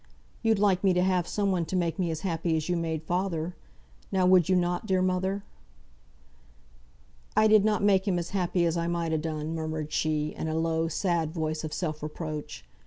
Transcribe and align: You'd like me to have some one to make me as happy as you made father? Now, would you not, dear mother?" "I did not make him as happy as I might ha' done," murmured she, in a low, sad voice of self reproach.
You'd 0.41 0.57
like 0.57 0.83
me 0.83 0.93
to 0.95 1.03
have 1.03 1.27
some 1.27 1.51
one 1.51 1.63
to 1.65 1.75
make 1.75 1.99
me 1.99 2.09
as 2.09 2.21
happy 2.21 2.57
as 2.57 2.67
you 2.67 2.75
made 2.75 3.03
father? 3.03 3.55
Now, 4.11 4.25
would 4.25 4.49
you 4.49 4.55
not, 4.55 4.87
dear 4.87 4.99
mother?" 4.99 5.43
"I 7.37 7.45
did 7.47 7.63
not 7.63 7.83
make 7.83 8.07
him 8.07 8.17
as 8.17 8.31
happy 8.31 8.65
as 8.65 8.77
I 8.77 8.87
might 8.87 9.13
ha' 9.15 9.21
done," 9.21 9.53
murmured 9.53 9.93
she, 9.93 10.29
in 10.29 10.47
a 10.47 10.55
low, 10.55 10.87
sad 10.87 11.31
voice 11.31 11.63
of 11.63 11.71
self 11.71 12.01
reproach. 12.01 12.65